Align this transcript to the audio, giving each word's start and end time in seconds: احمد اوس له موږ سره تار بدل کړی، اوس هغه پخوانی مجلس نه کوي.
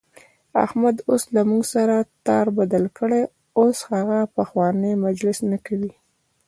احمد 0.65 0.95
اوس 1.09 1.23
له 1.35 1.41
موږ 1.49 1.63
سره 1.73 1.95
تار 2.27 2.45
بدل 2.59 2.83
کړی، 2.97 3.21
اوس 3.59 3.77
هغه 3.91 4.19
پخوانی 4.35 4.93
مجلس 5.05 5.37
نه 5.51 5.57
کوي. 5.65 5.93